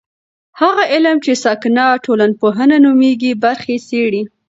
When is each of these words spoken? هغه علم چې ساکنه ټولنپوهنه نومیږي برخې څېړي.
هغه 0.61 0.83
علم 0.93 1.17
چې 1.25 1.31
ساکنه 1.43 1.85
ټولنپوهنه 2.05 2.75
نومیږي 2.85 3.31
برخې 3.43 3.75
څېړي. 3.87 4.21